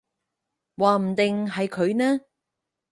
[0.77, 2.21] 話唔定係佢呢